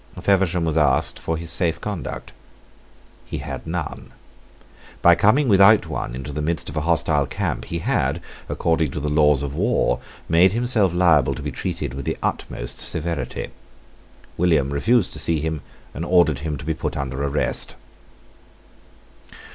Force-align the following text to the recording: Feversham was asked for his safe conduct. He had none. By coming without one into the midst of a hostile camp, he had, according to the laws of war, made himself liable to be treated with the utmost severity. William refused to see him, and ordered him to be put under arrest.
Feversham 0.19 0.65
was 0.65 0.79
asked 0.79 1.19
for 1.19 1.37
his 1.37 1.51
safe 1.51 1.79
conduct. 1.79 2.33
He 3.23 3.37
had 3.37 3.67
none. 3.67 4.13
By 5.03 5.13
coming 5.13 5.47
without 5.47 5.85
one 5.85 6.15
into 6.15 6.33
the 6.33 6.41
midst 6.41 6.69
of 6.69 6.75
a 6.77 6.81
hostile 6.81 7.27
camp, 7.27 7.65
he 7.65 7.77
had, 7.77 8.19
according 8.49 8.89
to 8.93 8.99
the 8.99 9.11
laws 9.11 9.43
of 9.43 9.53
war, 9.53 9.99
made 10.27 10.53
himself 10.53 10.91
liable 10.91 11.35
to 11.35 11.43
be 11.43 11.51
treated 11.51 11.93
with 11.93 12.05
the 12.05 12.17
utmost 12.23 12.79
severity. 12.79 13.49
William 14.37 14.71
refused 14.73 15.13
to 15.13 15.19
see 15.19 15.39
him, 15.39 15.61
and 15.93 16.03
ordered 16.03 16.39
him 16.39 16.57
to 16.57 16.65
be 16.65 16.73
put 16.73 16.97
under 16.97 17.23
arrest. 17.23 17.75